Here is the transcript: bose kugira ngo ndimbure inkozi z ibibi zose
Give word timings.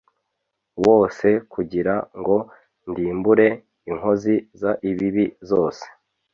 bose 0.85 1.27
kugira 1.53 1.93
ngo 2.19 2.37
ndimbure 2.89 3.47
inkozi 3.91 4.35
z 4.59 4.61
ibibi 4.89 5.25
zose 5.49 5.85